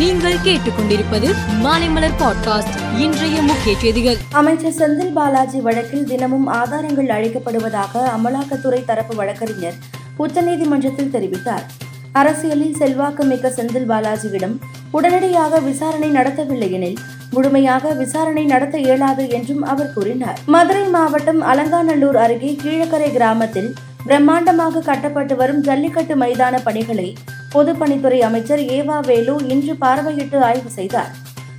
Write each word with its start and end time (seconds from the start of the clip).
நீங்கள் 0.00 0.36
கேட்டுக்கொண்டிருப்பது 0.44 1.28
மாலைமலர் 1.62 2.14
பாட்காஸ்ட். 2.18 2.98
இன்றைய 2.98 3.42
முக்கிய 3.42 3.78
செய்திகள். 3.78 4.16
அமைச்சர் 4.30 4.72
செந்தில் 4.72 5.12
பாலாஜி 5.12 5.60
வழக்கில் 5.60 6.04
தினமும் 6.04 6.46
ஆதாரங்கள் 6.46 7.06
அளிக்கப்படுவதாக 7.06 8.02
அமலாக்கத்துறை 8.16 8.84
தரப்பு 8.84 9.14
வழக்கறிஞர் 9.14 9.74
உச்சநீதிமன்றத்தில் 10.18 11.10
தெரிவித்தார். 11.12 11.66
அரசியலில் 12.12 12.74
செல்வாக்கு 12.74 13.24
மிக்க 13.24 13.48
செந்தில் 13.48 13.88
பாலாஜியிடம் 13.88 14.56
உடனடியாக 14.90 15.58
விசாரணை 15.58 16.10
நடத்தவில்லை 16.10 16.70
எனில் 16.70 16.96
முழுமையாக 17.30 17.92
விசாரணை 17.94 18.44
நடத்த 18.44 18.78
இயலாது 18.78 19.28
என்றும் 19.28 19.62
அவர் 19.62 19.92
கூறினார். 19.92 20.38
மதுரை 20.46 20.84
மாவட்டம் 20.84 21.42
அலங்காநல்லூர் 21.42 22.16
அருகே 22.16 22.56
கீழக்கரை 22.62 23.12
கிராமத்தில் 23.12 23.74
பிரம்மாண்டமாக 24.06 24.80
கட்டப்பட்டு 24.80 25.36
வரும் 25.36 25.60
ஜல்லிக்கட்டு 25.60 26.16
மைதான 26.16 26.60
பணிகளை 26.64 27.14
பொதுப்பணித்துறை 27.54 28.18
அமைச்சர் 28.18 28.62
ஏவா 28.78 28.98
வேலு 29.06 29.34
இன்று 29.48 29.74
பார்வையிட்டு 29.80 30.38
ஆய்வு 30.48 30.70
செய்தார். 30.70 31.10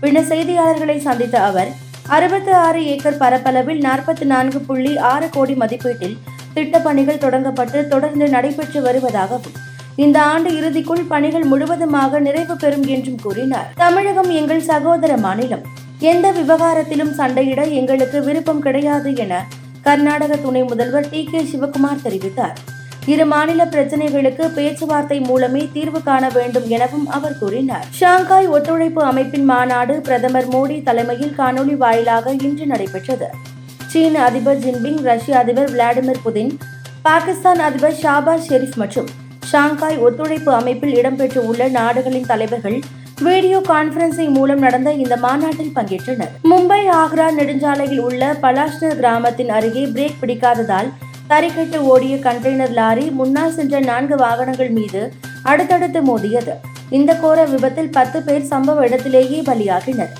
பின்னர் 0.00 0.30
செய்தியாளர்களை 0.30 0.96
சந்தித்த 0.98 1.36
அவர் 1.40 1.70
அறுபத்து 2.08 2.54
ஆறு 2.54 2.80
ஏக்கர் 2.86 3.20
பரப்பளவில் 3.20 3.82
நாற்பத்தி 3.84 4.24
நான்கு 4.24 4.60
புள்ளி 4.60 4.96
ஆறு 5.12 5.28
கோடி 5.30 5.54
மதிப்பீட்டில் 5.54 6.16
திட்டப்பணிகள் 6.56 7.22
தொடங்கப்பட்டு 7.24 7.78
தொடர்ந்து 7.92 8.26
நடைபெற்று 8.28 8.80
வருவதாகவும் 8.88 9.56
இந்த 9.96 10.22
ஆண்டு 10.22 10.50
இறுதிக்குள் 10.50 11.04
பணிகள் 11.08 11.44
முழுவதுமாக 11.44 12.18
நிறைவு 12.18 12.56
பெறும் 12.56 12.86
என்றும் 12.94 13.18
கூறினார். 13.22 13.68
தமிழகம் 13.76 14.30
எங்கள் 14.30 14.62
சகோதர 14.70 15.16
மாநிலம். 15.16 15.64
எந்த 15.98 16.32
விவகாரத்திலும் 16.32 17.12
சண்டையிட 17.18 17.70
எங்களுக்கு 17.80 18.20
விருப்பம் 18.22 18.60
கிடையாது 18.60 19.10
என 19.14 19.42
கர்நாடக 19.82 20.36
துணை 20.36 20.62
முதல்வர் 20.62 21.10
டி 21.10 21.22
கே 21.24 21.40
சிவகுமார் 21.52 22.04
தெரிவித்தார். 22.04 22.56
இரு 23.12 23.24
மாநில 23.26 23.62
பிரச்சனைகளுக்கு 23.64 24.44
பேச்சுவார்த்தை 24.54 25.20
மூலமே 25.20 25.68
தீர்வு 25.72 26.02
காண 26.02 26.28
வேண்டும் 26.28 26.68
எனவும் 26.68 27.08
அவர் 27.16 27.36
கூறினார். 27.38 27.84
ஷாங்காய் 27.98 28.46
ஒத்துழைப்பு 28.46 29.02
அமைப்பின் 29.04 29.44
மாநாடு 29.44 30.00
பிரதமர் 30.00 30.48
மோடி 30.48 30.82
தலைமையில் 30.82 31.34
காணொலி 31.38 31.76
வாயிலாக 31.76 32.32
இன்று 32.46 32.66
நடைபெற்றது. 32.66 33.28
சீன 33.90 34.22
அதிபர் 34.22 34.56
ஜின்பிங் 34.56 35.02
ரஷ்ய 35.02 35.38
அதிபர் 35.38 35.70
விளாடிமிர் 35.70 36.22
புதின் 36.24 36.52
பாகிஸ்தான் 37.02 37.58
அதிபர் 37.58 37.96
ஷாபாஸ் 38.02 38.48
ஷெரீப் 38.48 38.80
மற்றும் 38.84 39.08
ஷாங்காய் 39.50 39.98
ஒத்துழைப்பு 39.98 40.52
அமைப்பில் 40.52 40.94
இடம்பெற்றுள்ள 41.02 41.70
நாடுகளின் 41.70 42.30
தலைவர்கள் 42.32 42.78
வீடியோ 43.22 43.58
கான்பரன்சிங் 43.68 44.34
மூலம் 44.38 44.58
நடந்த 44.58 44.92
இந்த 44.92 45.16
மாநாட்டில் 45.16 45.74
பங்கேற்றனர். 45.74 46.32
மும்பை 46.50 46.82
ஆக்ரா 47.02 47.26
நெடுஞ்சாலையில் 47.38 48.00
உள்ள 48.00 48.36
பலாஷ்னர் 48.42 48.96
கிராமத்தின் 48.96 49.50
அருகே 49.50 49.84
பிரேக் 49.84 50.20
பிடிக்காததால் 50.20 50.88
தறிக்கட்டு 51.30 51.78
ஓடிய 51.92 52.14
கண்டெய்னர் 52.26 52.74
லாரி 52.78 53.06
முன்னால் 53.18 53.54
சென்ற 53.58 53.80
நான்கு 53.90 54.16
வாகனங்கள் 54.16 54.72
மீது 54.78 55.02
அடுத்தடுத்து 55.50 56.00
மோதியது. 56.02 56.54
இந்த 56.90 57.10
கோர 57.22 57.44
விபத்தில் 57.44 57.94
பத்து 57.96 58.18
பேர் 58.22 58.44
சம்பவ 58.50 58.84
இடத்திலேயே 58.88 59.38
பலியாகினர். 59.48 60.12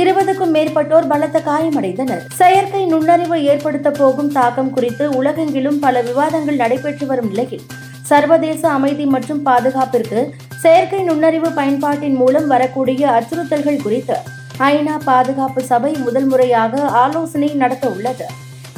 இருபதுக்கும் 0.00 0.52
மேற்பட்டோர் 0.56 1.06
பலத்த 1.12 1.38
காயமடைந்தனர். 1.48 2.24
செயற்கை 2.40 2.82
நுண்ணறிவு 2.86 3.36
ஏற்படுத்த 3.50 3.90
போகும் 3.90 4.32
தாக்கம் 4.32 4.72
குறித்து 4.72 5.04
உலகெங்கிலும் 5.20 5.78
பல 5.84 6.02
விவாதங்கள் 6.08 6.60
நடைபெற்று 6.62 7.06
வரும் 7.06 7.30
நிலையில் 7.32 7.64
சர்வதேச 8.10 8.62
அமைதி 8.68 9.04
மற்றும் 9.04 9.42
பாதுகாப்பிற்கு 9.42 10.20
செயற்கை 10.64 11.00
நுண்ணறிவு 11.02 11.48
பயன்பாட்டின் 11.58 12.18
மூலம் 12.22 12.46
வரக்கூடிய 12.46 13.02
அச்சுறுத்தல்கள் 13.16 13.82
குறித்து 13.82 14.18
ஐநா 14.72 14.98
பாதுகாப்பு 15.04 15.62
சபை 15.62 15.94
முதல் 16.04 16.24
முறையாக 16.24 16.80
ஆலோசனை 17.04 17.50
நடத்த 17.54 17.86
உள்ளது 17.94 18.26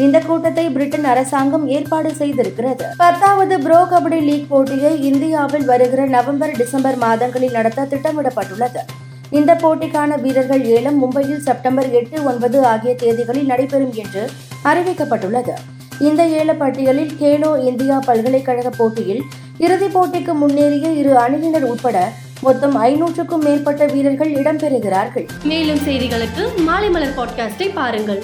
இந்த 0.04 0.18
கூட்டத்தை 0.20 0.68
பிரிட்டன் 0.68 1.04
அரசாங்கம் 1.04 1.68
ஏற்பாடு 1.68 2.10
செய்திருக்கிறது. 2.18 2.84
பத்தாவது 2.96 3.58
ப்ரோ 3.60 3.78
கபடி 3.90 4.18
லீக் 4.20 4.48
போட்டியை 4.48 4.92
இந்தியாவில் 5.02 5.64
வருகிற 5.64 6.06
நவம்பர் 6.06 6.56
டிசம்பர் 6.56 6.96
மாதங்களில் 6.96 7.50
நடத்த 7.50 7.86
திட்டமிடப்பட்டுள்ளது. 7.92 8.82
இந்த 9.30 9.54
போட்டிக்கான 9.54 10.20
வீரர்கள் 10.20 10.64
ஏலம் 10.64 10.98
மும்பையில் 11.02 11.42
செப்டம்பர் 11.48 11.90
எட்டு 11.90 12.24
ஒன்பது 12.24 12.64
ஆகிய 12.64 12.94
தேதிகளில் 13.02 13.50
நடைபெறும் 13.52 13.92
என்று 13.92 14.22
அறிவிக்கப்பட்டுள்ளது. 14.64 15.54
இந்த 15.98 16.22
ஏல 16.40 16.50
பட்டியலில் 16.58 17.12
கேலோ 17.20 17.50
இந்தியா 17.70 17.98
பல்கலைக்கழக 17.98 18.70
போட்டியில் 18.70 19.22
இறுதிப் 19.58 19.98
போட்டிக்கு 19.98 20.34
முன்னேறிய 20.34 20.88
இரு 20.90 21.16
அணியினர் 21.16 21.64
உட்பட 21.64 21.98
மொத்தம் 22.40 22.76
ஐநூற்றுக்கும் 22.82 23.44
மேற்பட்ட 23.46 23.84
வீரர்கள் 23.86 24.32
இடம்பெறுகிறார்கள். 24.32 25.26
மேலும் 25.42 25.82
செய்திகளுக்கு 25.86 26.44
மாலைமலர் 26.68 27.18
பாட்காஸ்டை 27.18 27.68
பாருங்கள். 27.74 28.22